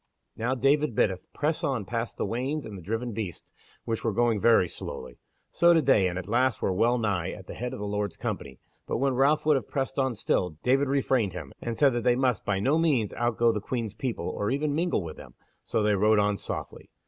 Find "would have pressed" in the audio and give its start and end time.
9.45-9.99